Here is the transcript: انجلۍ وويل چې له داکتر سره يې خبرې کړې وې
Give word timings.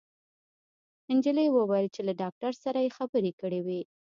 انجلۍ 1.11 1.45
وويل 1.51 1.87
چې 1.95 2.01
له 2.07 2.13
داکتر 2.23 2.51
سره 2.63 2.79
يې 2.85 2.89
خبرې 2.97 3.31
کړې 3.41 3.59
وې 3.65 3.81